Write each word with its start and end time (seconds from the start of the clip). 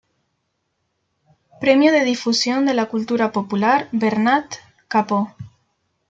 Premio 1.59 1.91
de 1.91 2.03
difusión 2.03 2.65
de 2.65 2.73
la 2.73 2.87
Cultura 2.89 3.31
Popular 3.31 3.87
Bernat 3.91 4.55
Capó. 4.87 5.35